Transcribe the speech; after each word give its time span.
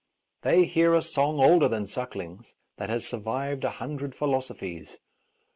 They 0.41 0.63
hear 0.65 0.95
a 0.95 1.01
song 1.03 1.39
older 1.39 1.67
than 1.67 1.85
Suckling's, 1.85 2.55
that 2.77 2.89
has 2.89 3.05
survived 3.05 3.63
a 3.63 3.69
hundred 3.69 4.15
philosophies. 4.15 4.97